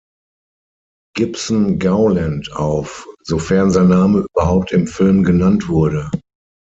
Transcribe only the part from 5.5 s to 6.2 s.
wurde.